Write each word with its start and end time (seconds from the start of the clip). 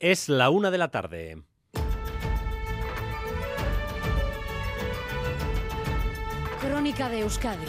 Es 0.00 0.28
la 0.28 0.48
una 0.50 0.70
de 0.70 0.78
la 0.78 0.92
tarde. 0.92 1.42
Crónica 6.60 7.08
de 7.08 7.22
Euskadi 7.22 7.66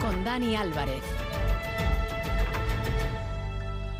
con 0.00 0.22
Dani 0.22 0.54
Álvarez. 0.54 1.02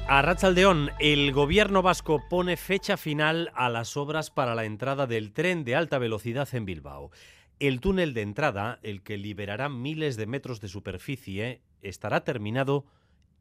A 0.07 0.23
Rachaldeón, 0.23 0.93
el 1.01 1.33
gobierno 1.33 1.83
vasco 1.83 2.23
pone 2.31 2.57
fecha 2.57 2.97
final 2.97 3.51
a 3.57 3.69
las 3.69 3.97
obras 3.97 4.31
para 4.31 4.55
la 4.55 4.67
entrada 4.67 5.09
del 5.09 5.33
tren 5.33 5.65
de 5.65 5.75
alta 5.75 5.99
velocidad 5.99 6.49
en 6.53 6.65
Bilbao. 6.65 7.11
El 7.59 7.81
túnel 7.81 8.15
de 8.15 8.23
entrada, 8.23 8.79
el 8.85 9.03
que 9.03 9.17
liberará 9.17 9.69
miles 9.69 10.17
de 10.17 10.27
metros 10.27 10.61
de 10.61 10.69
superficie, 10.69 11.61
estará 11.83 12.23
terminado 12.23 12.85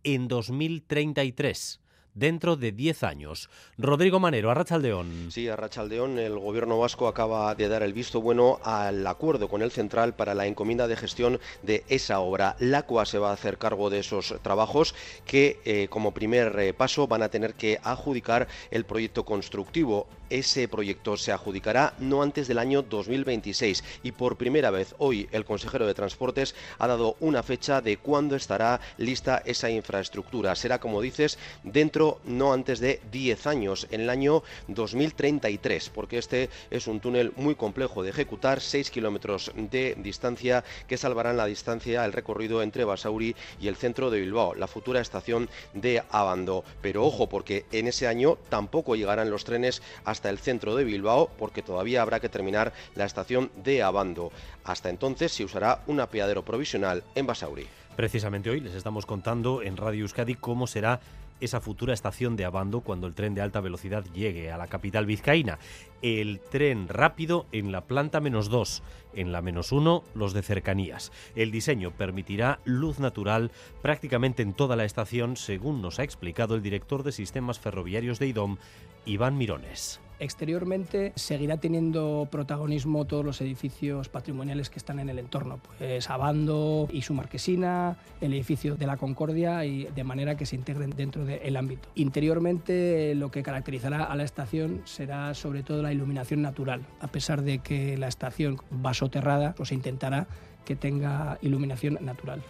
en 0.04 0.28
2033 0.28 1.85
dentro 2.16 2.56
de 2.56 2.72
10 2.72 3.04
años. 3.04 3.50
Rodrigo 3.78 4.20
Manero, 4.20 4.50
Arrachaldeón. 4.50 5.28
Sí, 5.30 5.48
Arrachaldeón, 5.48 6.18
el 6.18 6.40
gobierno 6.40 6.80
vasco 6.80 7.08
acaba 7.08 7.54
de 7.54 7.68
dar 7.68 7.84
el 7.84 7.94
visto 7.94 8.22
bueno 8.22 8.60
al 8.64 9.06
acuerdo 9.06 9.48
con 9.50 9.62
el 9.62 9.72
central 9.72 10.16
para 10.16 10.34
la 10.34 10.48
encomienda 10.48 10.88
de 10.88 10.96
gestión 10.96 11.40
de 11.62 11.84
esa 11.90 12.20
obra. 12.20 12.56
La 12.60 12.84
CUA 12.84 13.06
se 13.06 13.20
va 13.20 13.30
a 13.30 13.34
hacer 13.34 13.58
cargo 13.58 13.90
de 13.90 14.00
esos 14.00 14.36
trabajos 14.42 14.96
que 15.26 15.60
eh, 15.66 15.88
como 15.90 16.14
primer 16.14 16.58
eh, 16.58 16.74
paso 16.74 17.08
van 17.08 17.22
a 17.22 17.30
tener 17.30 17.54
que 17.54 17.80
adjudicar 17.84 18.48
el 18.72 18.86
proyecto 18.86 19.26
constructivo. 19.26 20.08
Ese 20.30 20.68
proyecto 20.68 21.18
se 21.18 21.32
adjudicará 21.32 21.94
no 22.00 22.24
antes 22.24 22.48
del 22.48 22.58
año 22.58 22.82
2026 22.82 23.84
y 24.02 24.12
por 24.12 24.38
primera 24.38 24.72
vez 24.72 24.96
hoy 24.98 25.30
el 25.32 25.46
consejero 25.46 25.86
de 25.86 25.94
Transportes 25.94 26.56
ha 26.80 26.88
dado 26.88 27.16
una 27.20 27.44
fecha 27.44 27.82
de 27.82 27.98
cuándo 27.98 28.36
estará 28.36 28.80
lista 28.98 29.44
esa 29.46 29.70
infraestructura. 29.70 30.56
Será, 30.56 30.80
como 30.80 31.02
dices, 31.02 31.38
dentro 31.64 32.05
no 32.26 32.54
antes 32.54 32.80
de 32.80 33.00
10 33.12 33.48
años, 33.48 33.88
en 33.92 34.02
el 34.02 34.10
año 34.10 34.44
2033, 34.68 35.90
porque 35.90 36.18
este 36.18 36.50
es 36.70 36.88
un 36.88 37.00
túnel 37.00 37.34
muy 37.36 37.56
complejo 37.56 38.04
de 38.04 38.10
ejecutar, 38.10 38.62
6 38.62 38.92
kilómetros 38.92 39.52
de 39.56 39.96
distancia 39.98 40.64
que 40.88 40.98
salvarán 40.98 41.38
la 41.38 41.46
distancia, 41.46 42.06
el 42.06 42.14
recorrido 42.14 42.62
entre 42.62 42.86
Basauri 42.86 43.36
y 43.60 43.68
el 43.68 43.76
centro 43.76 44.10
de 44.10 44.20
Bilbao, 44.20 44.56
la 44.56 44.68
futura 44.68 45.02
estación 45.02 45.50
de 45.74 46.04
Abando. 46.10 46.64
Pero 46.82 47.06
ojo, 47.06 47.28
porque 47.28 47.66
en 47.72 47.88
ese 47.88 48.08
año 48.08 48.38
tampoco 48.50 48.96
llegarán 48.96 49.30
los 49.30 49.46
trenes 49.46 49.82
hasta 50.04 50.30
el 50.30 50.40
centro 50.40 50.76
de 50.76 50.84
Bilbao, 50.84 51.30
porque 51.38 51.62
todavía 51.62 52.02
habrá 52.02 52.20
que 52.20 52.30
terminar 52.30 52.74
la 52.96 53.06
estación 53.06 53.52
de 53.64 53.84
Abando. 53.84 54.32
Hasta 54.64 54.90
entonces 54.90 55.32
se 55.32 55.44
usará 55.44 55.84
un 55.88 56.00
apeadero 56.00 56.44
provisional 56.44 57.04
en 57.16 57.28
Basauri. 57.28 57.68
Precisamente 57.96 58.50
hoy 58.50 58.60
les 58.60 58.74
estamos 58.74 59.06
contando 59.06 59.62
en 59.62 59.78
Radio 59.78 60.02
Euskadi 60.02 60.36
cómo 60.36 60.68
será 60.68 61.00
esa 61.40 61.62
futura 61.62 61.94
estación 61.94 62.36
de 62.36 62.46
Abando 62.46 62.82
cuando 62.82 63.08
el 63.08 63.14
tren 63.14 63.34
de 63.34 63.42
alta 63.42 63.62
velocidad 63.62 64.06
llegue 64.14 64.52
a 64.52 64.58
la 64.58 64.68
capital 64.68 65.06
vizcaína. 65.06 65.60
El 66.02 66.40
tren 66.40 66.88
rápido 66.88 67.46
en 67.52 67.72
la 67.72 67.82
planta 67.82 68.20
menos 68.20 68.50
2, 68.50 68.84
en 69.14 69.32
la 69.32 69.42
menos 69.42 69.72
1 69.72 70.04
los 70.14 70.34
de 70.34 70.44
cercanías. 70.44 71.12
El 71.36 71.52
diseño 71.52 71.92
permitirá 71.92 72.60
luz 72.64 73.00
natural 73.00 73.52
prácticamente 73.82 74.44
en 74.44 74.54
toda 74.54 74.76
la 74.76 74.86
estación, 74.86 75.36
según 75.36 75.82
nos 75.82 76.00
ha 76.00 76.04
explicado 76.04 76.56
el 76.56 76.62
director 76.62 77.04
de 77.04 77.12
sistemas 77.12 77.60
ferroviarios 77.60 78.20
de 78.20 78.28
IDOM, 78.28 78.58
Iván 79.06 79.38
Mirones. 79.38 80.00
Exteriormente 80.20 81.12
seguirá 81.16 81.58
teniendo 81.58 82.28
protagonismo 82.32 83.06
todos 83.06 83.26
los 83.26 83.42
edificios 83.42 84.08
patrimoniales 84.08 84.70
que 84.70 84.80
están 84.80 85.00
en 85.00 85.10
el 85.10 85.20
entorno, 85.20 85.60
pues 85.78 86.10
Abando 86.10 86.88
y 86.92 87.02
su 87.02 87.14
marquesina, 87.14 87.98
el 88.22 88.34
edificio 88.34 88.76
de 88.76 88.88
la 88.88 88.98
Concordia 88.98 89.66
y 89.66 89.86
de 89.94 90.04
manera 90.04 90.38
que 90.38 90.46
se 90.46 90.56
integren 90.56 90.92
dentro 90.92 91.26
del 91.26 91.58
ámbito. 91.58 91.90
Interiormente 91.96 93.14
lo 93.16 93.30
que 93.30 93.44
caracterizará 93.44 94.06
a 94.06 94.16
la 94.16 94.24
estación 94.24 94.82
será 94.86 95.34
sobre 95.34 95.64
todo 95.64 95.82
la 95.82 95.92
iluminación 95.92 96.42
natural, 96.42 96.86
a 97.02 97.08
pesar 97.08 97.42
de 97.42 97.60
que 97.60 97.98
la 97.98 98.08
estación 98.08 98.58
va 98.86 98.94
soterrada, 98.94 99.54
pues 99.56 99.72
intentará 99.72 100.28
que 100.64 100.76
tenga 100.76 101.38
iluminación 101.42 101.98
natural. 102.02 102.42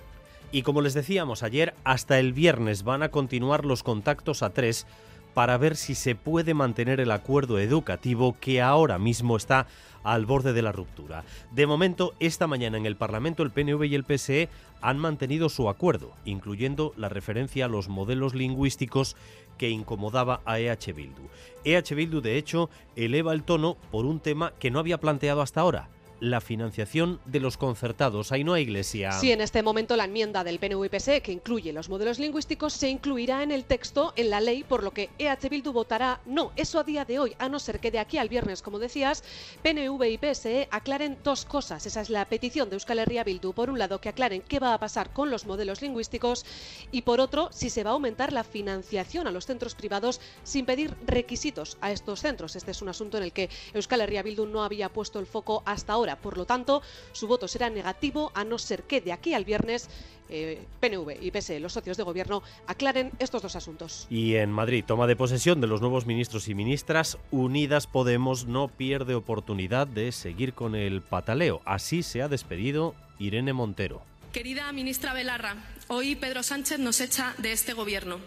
Y 0.52 0.62
como 0.62 0.81
les 0.81 0.94
decíamos 0.94 1.44
ayer, 1.44 1.74
hasta 1.84 2.20
el 2.20 2.31
viernes 2.31 2.84
van 2.84 3.04
a 3.04 3.09
continuar 3.09 3.66
los 3.66 3.84
contactos 3.84 4.44
a 4.44 4.52
tres 4.52 4.86
para 5.35 5.57
ver 5.57 5.75
si 5.75 5.94
se 5.94 6.16
puede 6.16 6.56
mantener 6.56 7.00
el 7.00 7.12
acuerdo 7.12 7.59
educativo 7.59 8.35
que 8.40 8.62
ahora 8.62 8.97
mismo 8.97 9.35
está 9.35 9.68
al 10.03 10.25
borde 10.25 10.53
de 10.53 10.62
la 10.62 10.72
ruptura. 10.72 11.25
De 11.51 11.68
momento, 11.68 12.13
esta 12.19 12.47
mañana 12.47 12.78
en 12.78 12.85
el 12.85 12.96
Parlamento 12.96 13.44
el 13.44 13.51
PNV 13.51 13.84
y 13.84 13.95
el 13.95 14.06
PSE 14.06 14.50
han 14.81 14.97
mantenido 14.97 15.50
su 15.50 15.68
acuerdo, 15.68 16.13
incluyendo 16.24 16.94
la 16.95 17.09
referencia 17.09 17.66
a 17.66 17.68
los 17.68 17.90
modelos 17.90 18.34
lingüísticos 18.34 19.18
que 19.57 19.69
incomodaba 19.69 20.41
a 20.45 20.59
EH 20.59 20.94
Bildu. 20.94 21.24
EH 21.66 21.95
Bildu, 21.95 22.22
de 22.22 22.38
hecho, 22.38 22.69
eleva 22.95 23.34
el 23.34 23.44
tono 23.44 23.75
por 23.91 24.06
un 24.06 24.22
tema 24.22 24.53
que 24.57 24.72
no 24.72 24.79
había 24.79 25.00
planteado 25.00 25.41
hasta 25.41 25.62
ahora, 25.62 25.90
la 26.20 26.42
financiación 26.42 27.20
de 27.26 27.40
los 27.40 27.58
concertados. 27.58 28.31
Ahí 28.31 28.44
no 28.44 28.53
hay 28.53 28.64
iglesia. 28.64 29.12
Sí, 29.12 29.31
en 29.31 29.42
este 29.42 29.64
momento 29.64 29.96
la 29.96 30.06
enmienda 30.06 30.44
del 30.44 30.59
PNV 30.59 30.90
PSE 30.90 31.22
que 31.22 31.31
incluye 31.31 31.74
los 31.74 31.90
modelos 31.90 32.20
lingüísticos 32.20 32.74
se 32.74 32.90
incluirá 32.90 33.44
en 33.44 33.52
el 33.52 33.66
texto, 33.66 34.14
en 34.16 34.30
la 34.30 34.42
ley, 34.42 34.64
por 34.64 34.84
lo 34.84 34.92
que 34.92 35.09
EH 35.18 35.50
Bildu 35.50 35.72
votará 35.72 36.22
no. 36.25 36.52
Eso 36.56 36.80
a 36.80 36.84
día 36.84 37.06
de 37.06 37.20
hoy, 37.20 37.36
a 37.40 37.50
no 37.50 37.59
ser 37.59 37.80
que 37.80 37.92
de 37.92 38.00
aquí 38.00 38.18
al 38.18 38.30
viernes, 38.30 38.62
como 38.62 38.80
decías, 38.80 39.24
PNV 39.64 40.04
y 40.06 40.18
PSE 40.18 40.68
aclaren 40.72 41.18
dos 41.24 41.46
cosas. 41.46 41.86
Esa 41.86 42.02
es 42.02 42.09
la 42.09 42.25
petición 42.25 42.70
de 42.70 42.75
Euskal 42.75 43.00
Herria 43.00 43.24
Bildu. 43.24 43.54
Por 43.54 43.70
un 43.70 43.80
lado, 43.80 44.00
que 44.00 44.09
aclaren 44.09 44.42
qué 44.42 44.59
va 44.59 44.74
a 44.74 44.80
pasar 44.80 45.12
con 45.12 45.30
los 45.30 45.46
modelos 45.46 45.81
lingüísticos 45.81 46.46
y 46.92 47.02
por 47.02 47.20
otro, 47.20 47.50
si 47.52 47.70
se 47.70 47.84
va 47.84 47.92
a 47.92 47.94
aumentar 47.94 48.34
la 48.34 48.44
financiación 48.44 49.28
a 49.28 49.31
los 49.31 49.46
centros 49.46 49.75
privados 49.75 50.22
sin 50.44 50.66
pedir 50.66 50.96
requisitos 51.06 51.78
a 51.81 51.92
estos 51.92 52.22
centros. 52.22 52.56
Este 52.56 52.72
es 52.72 52.81
un 52.81 52.90
asunto 52.90 53.18
en 53.18 53.24
el 53.24 53.34
que 53.34 53.50
Euskal 53.74 54.02
Herria 54.02 54.24
Bildu 54.24 54.46
no 54.46 54.64
había 54.64 54.90
puesto 54.90 55.20
el 55.20 55.25
foco 55.25 55.64
hasta 55.66 55.94
ahora. 55.94 56.05
Por 56.16 56.38
lo 56.38 56.46
tanto, 56.46 56.82
su 57.12 57.28
voto 57.28 57.48
será 57.48 57.70
negativo 57.70 58.32
a 58.36 58.44
no 58.44 58.60
ser 58.60 58.84
que 58.84 59.02
de 59.02 59.14
aquí 59.14 59.34
al 59.34 59.46
viernes 59.46 59.90
eh, 60.30 60.66
PNV 60.80 61.22
y 61.22 61.32
PSE, 61.32 61.60
los 61.60 61.74
socios 61.74 61.98
de 61.98 62.04
gobierno, 62.04 62.42
aclaren 62.68 63.12
estos 63.20 63.42
dos 63.42 63.56
asuntos. 63.56 64.08
Y 64.10 64.36
en 64.36 64.52
Madrid, 64.52 64.84
toma 64.86 65.08
de 65.08 65.16
posesión 65.16 65.62
de 65.62 65.68
los 65.68 65.82
nuevos 65.82 66.06
ministros 66.06 66.48
y 66.48 66.56
ministras, 66.56 67.18
Unidas 67.32 67.88
Podemos 67.88 68.46
no 68.46 68.68
pierde 68.68 69.16
oportunidad 69.16 69.88
de 69.88 70.12
seguir 70.12 70.54
con 70.54 70.76
el 70.76 71.02
pataleo. 71.02 71.62
Así 71.66 72.04
se 72.04 72.22
ha 72.22 72.28
despedido 72.28 72.96
Irene 73.20 73.54
Montero. 73.54 74.02
Querida 74.34 74.70
ministra 74.74 75.14
Belarra, 75.14 75.56
hoy 75.88 76.16
Pedro 76.16 76.44
Sánchez 76.44 76.80
nos 76.80 77.00
echa 77.00 77.34
de 77.38 77.54
este 77.54 77.72
gobierno. 77.72 78.20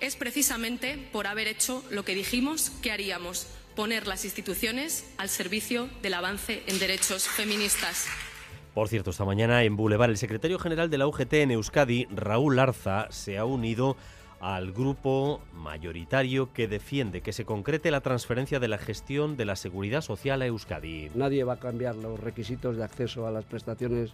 Es 0.00 0.14
precisamente 0.14 1.08
por 1.10 1.26
haber 1.26 1.48
hecho 1.48 1.82
lo 1.90 2.04
que 2.04 2.14
dijimos 2.14 2.70
que 2.82 2.92
haríamos 2.92 3.48
poner 3.78 4.08
las 4.08 4.24
instituciones 4.24 5.08
al 5.18 5.28
servicio 5.28 5.88
del 6.02 6.14
avance 6.14 6.64
en 6.66 6.80
derechos 6.80 7.28
feministas. 7.28 8.08
Por 8.74 8.88
cierto, 8.88 9.10
esta 9.10 9.24
mañana 9.24 9.62
en 9.62 9.76
Boulevard, 9.76 10.10
el 10.10 10.16
secretario 10.16 10.58
general 10.58 10.90
de 10.90 10.98
la 10.98 11.06
UGT 11.06 11.32
en 11.34 11.52
Euskadi, 11.52 12.08
Raúl 12.10 12.58
Arza, 12.58 13.06
se 13.10 13.38
ha 13.38 13.44
unido 13.44 13.96
al 14.40 14.72
grupo 14.72 15.40
mayoritario 15.54 16.52
que 16.52 16.66
defiende 16.66 17.20
que 17.20 17.32
se 17.32 17.44
concrete 17.44 17.92
la 17.92 18.00
transferencia 18.00 18.58
de 18.58 18.66
la 18.66 18.78
gestión 18.78 19.36
de 19.36 19.44
la 19.44 19.54
seguridad 19.54 20.00
social 20.00 20.42
a 20.42 20.46
Euskadi. 20.46 21.12
Nadie 21.14 21.44
va 21.44 21.52
a 21.52 21.60
cambiar 21.60 21.94
los 21.94 22.18
requisitos 22.18 22.76
de 22.76 22.82
acceso 22.82 23.28
a 23.28 23.30
las 23.30 23.44
prestaciones 23.44 24.10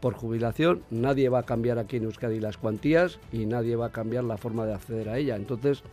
por 0.00 0.14
jubilación, 0.14 0.82
nadie 0.90 1.28
va 1.28 1.38
a 1.38 1.44
cambiar 1.44 1.78
aquí 1.78 1.98
en 1.98 2.04
Euskadi 2.04 2.40
las 2.40 2.56
cuantías 2.56 3.20
y 3.32 3.46
nadie 3.46 3.76
va 3.76 3.86
a 3.86 3.92
cambiar 3.92 4.24
la 4.24 4.38
forma 4.38 4.66
de 4.66 4.74
acceder 4.74 5.08
a 5.08 5.18
ella. 5.18 5.36
Entonces, 5.36 5.84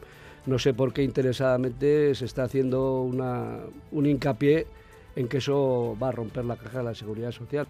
no 0.46 0.59
sé 0.59 0.74
por 0.74 0.94
qué 0.94 1.03
interesadamente 1.03 2.16
se 2.16 2.25
está 2.25 2.44
haciendo 2.44 3.02
una, 3.02 3.59
un 3.91 4.06
hincapié 4.06 4.68
en 5.16 5.28
que 5.28 5.38
eso 5.38 5.97
va 6.02 6.09
a 6.09 6.12
romper 6.12 6.46
la 6.46 6.56
caja 6.56 6.79
de 6.79 6.84
la 6.85 6.96
seguridad 6.96 7.31
social. 7.31 7.68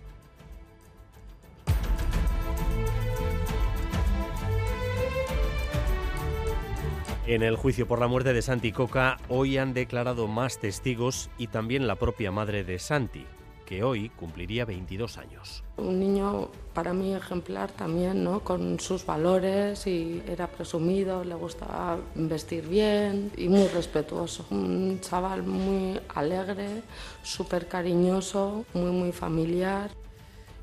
En 7.27 7.43
el 7.43 7.55
juicio 7.55 7.87
por 7.87 7.99
la 7.99 8.07
muerte 8.07 8.33
de 8.33 8.41
Santi 8.41 8.71
Coca, 8.71 9.17
hoy 9.29 9.57
han 9.57 9.73
declarado 9.73 10.27
más 10.27 10.59
testigos 10.59 11.29
y 11.37 11.47
también 11.47 11.87
la 11.87 11.95
propia 11.95 12.31
madre 12.31 12.63
de 12.63 12.79
Santi, 12.79 13.25
que 13.65 13.83
hoy 13.83 14.09
cumpliría 14.09 14.65
22 14.65 15.17
años. 15.17 15.63
Un 15.77 15.99
niño 15.99 16.49
para 16.73 16.93
mí 16.93 17.13
ejemplar 17.13 17.71
también, 17.71 18.23
¿no? 18.23 18.41
Con 18.41 18.79
sus 18.79 19.05
valores 19.05 19.87
y 19.87 20.21
era 20.27 20.47
presumido, 20.47 21.23
le 21.23 21.35
gustaba 21.35 21.97
vestir 22.15 22.67
bien 22.67 23.31
y 23.37 23.47
muy 23.49 23.67
respetuoso. 23.67 24.45
Un 24.51 24.99
chaval 25.01 25.43
muy 25.43 25.99
alegre, 26.15 26.83
súper 27.23 27.67
cariñoso, 27.67 28.65
muy 28.73 28.91
muy 28.91 29.11
familiar. 29.11 29.91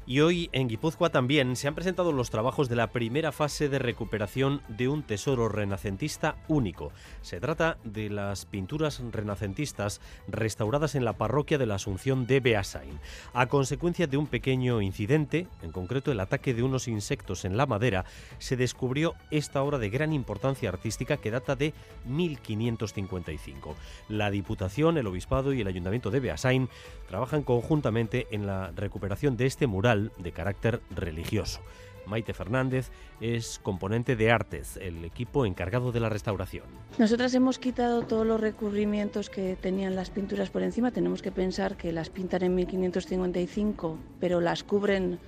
Y 0.09 0.21
hoy 0.21 0.49
en 0.53 0.69
Guipúzcoa 0.69 1.11
también 1.11 1.55
se 1.55 1.69
han 1.69 1.75
presentado 1.75 2.13
los 2.13 2.31
trabajos 2.31 2.71
de 2.71 2.77
la 2.77 2.87
primera 2.87 3.31
fase 3.31 3.69
de 3.69 3.79
recuperación 3.79 4.63
de 4.67 4.89
un 4.89 5.03
tesoro 5.03 5.51
renacentista 5.51 6.37
único. 6.49 6.93
Se 7.21 7.41
trata 7.41 7.77
de 7.85 8.09
las 8.09 8.47
pinturas 8.47 9.03
renacentistas 9.13 10.01
restauradas 10.27 10.95
en 10.95 11.05
la 11.05 11.19
parroquia 11.19 11.59
de 11.59 11.67
la 11.67 11.75
Asunción 11.75 12.27
de 12.27 12.41
Beasain. 12.41 12.99
A 13.35 13.49
consecuencia 13.49 14.07
de 14.07 14.17
un 14.17 14.27
pequeño 14.27 14.81
incidente, 14.81 15.47
en 15.61 15.73
concreto 15.73 16.11
el 16.11 16.21
ataque 16.21 16.55
de 16.55 16.63
unos 16.63 16.89
insectos 16.89 17.45
en 17.45 17.59
la 17.59 17.67
madera, 17.67 18.07
se 18.39 18.57
descubrió 18.57 19.15
esta 19.31 19.63
obra 19.63 19.77
de 19.77 19.91
gran 19.91 20.15
importancia 20.15 20.71
artística 20.71 21.19
que 21.19 21.31
data 21.31 21.55
de 21.55 21.75
1555. 22.07 23.77
La 24.09 24.31
Diputación, 24.31 24.97
el 24.97 25.07
Obispado 25.07 25.53
y 25.53 25.61
el 25.61 25.69
Ayuntamiento 25.69 26.11
de 26.11 26.21
Beasain 26.21 26.71
trabajan 27.11 27.43
conjuntamente 27.43 28.27
en 28.31 28.47
la 28.47 28.73
recuperación 28.75 29.37
de 29.37 29.45
este 29.45 29.67
mural 29.67 29.98
de 30.19 30.33
carácter 30.33 30.81
religioso. 30.91 31.61
Maite 32.09 32.33
Fernández 32.33 32.91
es 33.21 33.61
componente 33.63 34.17
de 34.17 34.31
Artes, 34.31 34.79
el 34.79 35.05
equipo 35.05 35.45
encargado 35.45 35.93
de 35.93 36.01
la 36.01 36.09
restauración. 36.09 36.65
Nosotras 36.99 37.35
hemos 37.35 37.59
quitado 37.59 38.03
todos 38.03 38.27
los 38.27 38.41
recubrimientos 38.41 39.29
que 39.31 39.57
tenían 39.61 39.95
las 39.95 40.11
pinturas 40.11 40.51
por 40.51 40.63
encima. 40.63 40.91
Tenemos 40.91 41.23
que 41.23 41.31
pensar 41.31 41.77
que 41.77 41.93
las 41.93 42.09
pintan 42.09 42.43
en 42.43 42.55
1555, 42.55 43.99
pero 44.21 44.41
las 44.41 44.65
cubren 44.65 45.19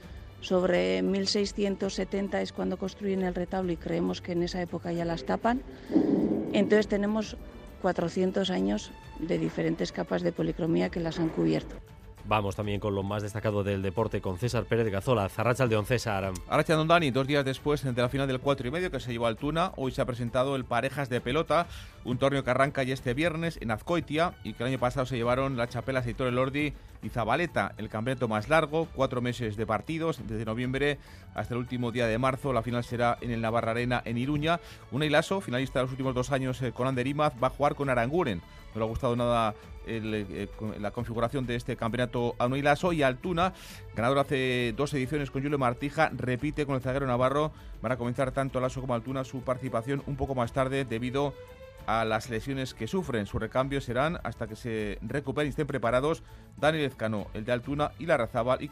sobre 0.41 1.03
1670 1.03 2.41
es 2.41 2.53
cuando 2.53 2.79
construyen 2.79 3.23
el 3.23 3.35
retablo 3.35 3.73
y 3.73 3.77
creemos 3.77 4.23
que 4.23 4.33
en 4.33 4.43
esa 4.43 4.63
época 4.63 4.91
ya 4.93 5.05
las 5.05 5.25
tapan. 5.25 5.63
Entonces 6.53 6.89
tenemos 6.89 7.37
400 7.83 8.51
años 8.51 8.91
de 9.19 9.39
diferentes 9.39 9.93
capas 9.93 10.23
de 10.23 10.33
policromía 10.33 10.89
que 10.89 11.01
las 11.01 11.19
han 11.19 11.29
cubierto. 11.29 11.77
Vamos 12.25 12.57
también 12.57 12.81
con 12.81 12.95
lo 12.95 13.03
más 13.03 13.23
destacado 13.23 13.65
del 13.65 13.83
deporte 13.83 14.21
con 14.21 14.39
César 14.39 14.65
Pérez 14.65 14.85
de 14.85 14.91
Gazola. 14.91 15.29
Zarracha 15.29 15.65
Aldeón 15.65 15.87
César. 15.87 16.33
Arracha 16.49 16.75
Don 16.75 16.89
Dani, 16.89 17.11
dos 17.11 17.27
días 17.27 17.45
después 17.45 17.83
de 17.83 17.93
la 17.93 18.09
final 18.09 18.29
del 18.29 18.41
4 18.41 18.69
y 18.69 18.71
medio 18.71 18.91
que 18.91 19.01
se 19.01 19.13
llevó 19.13 19.27
al 19.27 19.37
Tuna, 19.37 19.73
hoy 19.77 19.93
se 19.93 20.03
ha 20.03 20.07
presentado 20.07 20.57
el 20.57 20.65
Parejas 20.65 21.09
de 21.09 21.21
Pelota, 21.21 21.67
un 22.05 22.19
torneo 22.19 22.45
que 22.45 22.51
arranca 22.51 22.83
ya 22.83 22.95
este 22.95 23.15
viernes 23.15 23.59
en 23.61 23.71
Azcoitia 23.71 24.35
y 24.45 24.53
que 24.53 24.63
el 24.63 24.69
año 24.69 24.79
pasado 24.79 25.07
se 25.07 25.17
llevaron 25.17 25.57
la 25.57 25.69
Chapela 25.69 26.03
Seitor 26.03 26.33
Lordi 26.33 26.73
y 27.03 27.09
Zabaleta, 27.09 27.75
el 27.79 27.89
campeonato 27.89 28.29
más 28.29 28.49
largo, 28.49 28.89
cuatro 28.95 29.21
meses 29.21 29.57
de 29.57 29.67
partidos, 29.67 30.21
desde 30.27 30.45
noviembre 30.45 30.99
hasta 31.35 31.55
el 31.55 31.61
último 31.61 31.93
día 31.93 32.07
de 32.07 32.19
marzo. 32.19 32.53
La 32.53 32.63
final 32.63 32.85
será 32.85 33.19
en 33.21 33.31
el 33.31 33.41
Navarra 33.41 33.73
Arena 33.73 34.03
en 34.05 34.19
Iruña. 34.19 34.61
Una 34.91 35.07
Ilaso, 35.07 35.41
finalista 35.41 35.79
de 35.79 35.85
los 35.85 35.93
últimos 35.93 36.15
dos 36.15 36.31
años 36.31 36.61
eh, 36.63 36.73
con 36.73 36.87
Ander 36.87 37.07
Imaz, 37.07 37.35
va 37.43 37.49
a 37.49 37.51
jugar 37.51 37.75
con 37.75 37.89
Aranguren. 37.89 38.43
No 38.75 38.79
le 38.79 38.85
ha 38.85 38.89
gustado 38.89 39.17
nada 39.17 39.55
eh, 39.87 40.49
la 40.79 40.91
configuración 40.91 41.47
de 41.47 41.57
este 41.57 41.77
campeonato 41.77 42.37
a 42.39 42.47
Ilaso 42.57 42.93
y 42.93 43.03
Altuna, 43.03 43.53
ganador 43.97 44.19
hace 44.19 44.75
dos 44.77 44.95
ediciones 44.95 45.31
con 45.31 45.43
Julio 45.43 45.59
Martija, 45.59 46.11
repite 46.15 46.67
con 46.67 46.77
el 46.77 46.81
zaguero 46.81 47.07
Navarro. 47.07 47.53
Van 47.83 47.93
a 47.93 47.97
comenzar 47.97 48.31
tanto 48.31 48.59
Alaso 48.59 48.81
como 48.81 48.95
Altuna 48.95 49.25
su 49.25 49.41
participación 49.43 50.03
un 50.07 50.17
poco 50.17 50.35
más 50.35 50.53
tarde 50.53 50.85
debido 50.85 51.35
a 51.91 52.05
las 52.05 52.31
lesiones 52.31 52.75
que 52.75 52.87
sufren. 52.87 53.27
Su 53.27 53.39
recambio 53.39 53.81
serán 53.81 54.19
hasta 54.23 54.47
que 54.47 54.57
se 54.57 54.99
recuperen 55.03 55.49
y 55.49 55.51
estén 55.51 55.67
preparados 55.67 56.23
Daniel 56.57 56.85
Ezcano, 56.85 57.27
el 57.35 57.45
de 57.45 57.53
Altuna, 57.53 57.93
y 57.99 58.07
la 58.07 58.17
Razabal, 58.17 58.59
y 58.61 58.71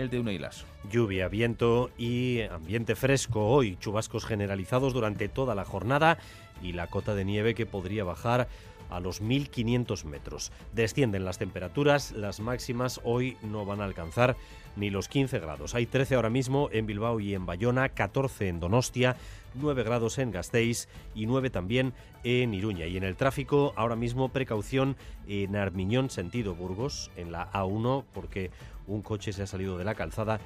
el 0.00 0.10
de 0.10 0.20
Uneilas. 0.20 0.64
Lluvia, 0.90 1.28
viento 1.28 1.90
y 1.96 2.42
ambiente 2.42 2.96
fresco 2.96 3.46
hoy, 3.46 3.76
chubascos 3.76 4.24
generalizados 4.24 4.92
durante 4.92 5.28
toda 5.28 5.54
la 5.54 5.64
jornada 5.64 6.18
y 6.62 6.72
la 6.72 6.88
cota 6.88 7.14
de 7.14 7.24
nieve 7.24 7.54
que 7.54 7.66
podría 7.66 8.04
bajar 8.04 8.48
a 8.90 9.00
los 9.00 9.20
1500 9.20 10.04
metros. 10.04 10.52
Descienden 10.72 11.24
las 11.24 11.38
temperaturas, 11.38 12.12
las 12.12 12.40
máximas 12.40 13.00
hoy 13.04 13.36
no 13.42 13.64
van 13.64 13.80
a 13.80 13.84
alcanzar 13.84 14.36
ni 14.76 14.90
los 14.90 15.08
15 15.08 15.38
grados. 15.38 15.74
Hay 15.74 15.86
13 15.86 16.14
ahora 16.14 16.30
mismo 16.30 16.68
en 16.72 16.86
Bilbao 16.86 17.18
y 17.20 17.34
en 17.34 17.46
Bayona, 17.46 17.88
14 17.88 18.48
en 18.48 18.60
Donostia, 18.60 19.16
9 19.54 19.82
grados 19.82 20.18
en 20.18 20.30
Gasteiz 20.30 20.88
y 21.14 21.26
9 21.26 21.50
también 21.50 21.94
en 22.24 22.54
Iruña. 22.54 22.86
Y 22.86 22.96
en 22.96 23.04
el 23.04 23.16
tráfico, 23.16 23.72
ahora 23.76 23.96
mismo 23.96 24.28
precaución 24.28 24.96
en 25.26 25.56
Armiñón, 25.56 26.10
sentido 26.10 26.54
Burgos, 26.54 27.10
en 27.16 27.32
la 27.32 27.50
A1, 27.52 28.04
porque 28.12 28.50
un 28.86 29.02
coche 29.02 29.32
se 29.32 29.42
ha 29.42 29.46
salido 29.46 29.78
de 29.78 29.84
la 29.84 29.94
calzada 29.94 30.40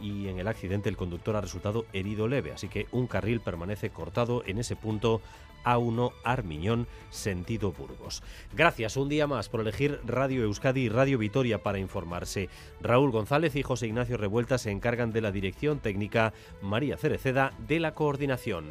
y 0.00 0.28
en 0.28 0.38
el 0.38 0.48
accidente 0.48 0.88
el 0.88 0.96
conductor 0.96 1.36
ha 1.36 1.40
resultado 1.40 1.86
herido 1.92 2.28
leve, 2.28 2.52
así 2.52 2.68
que 2.68 2.86
un 2.92 3.06
carril 3.06 3.40
permanece 3.40 3.90
cortado 3.90 4.42
en 4.46 4.58
ese 4.58 4.76
punto 4.76 5.20
A1 5.64 6.12
Armiñón, 6.24 6.86
sentido 7.10 7.72
Burgos. 7.72 8.22
Gracias 8.54 8.96
un 8.96 9.08
día 9.08 9.26
más 9.26 9.48
por 9.48 9.60
elegir 9.60 10.00
Radio 10.04 10.44
Euskadi 10.44 10.82
y 10.82 10.88
Radio 10.88 11.18
Vitoria 11.18 11.62
para 11.62 11.78
informarse. 11.78 12.48
Raúl 12.80 13.10
González 13.10 13.56
y 13.56 13.62
José 13.62 13.88
Ignacio 13.88 14.16
Revuelta 14.16 14.58
se 14.58 14.70
encargan 14.70 15.12
de 15.12 15.20
la 15.20 15.32
dirección 15.32 15.80
técnica, 15.80 16.32
María 16.62 16.96
Cereceda 16.96 17.52
de 17.66 17.80
la 17.80 17.94
coordinación. 17.94 18.64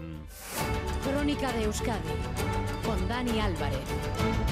Crónica 1.03 1.51
de 1.51 1.65
Euskadi 1.65 1.99
con 2.85 3.07
Dani 3.07 3.39
Álvarez. 3.39 4.44